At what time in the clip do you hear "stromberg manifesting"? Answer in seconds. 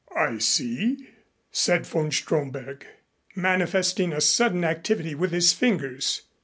2.09-4.13